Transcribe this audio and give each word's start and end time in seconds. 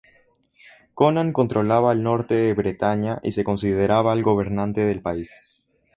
Conan 0.95 1.31
controlaba 1.31 1.91
el 1.93 2.01
norte 2.01 2.33
de 2.33 2.55
Bretaña 2.55 3.19
y 3.21 3.33
se 3.33 3.43
consideraba 3.43 4.13
el 4.13 4.23
gobernante 4.23 4.81
del 4.81 5.03
país. 5.03 5.31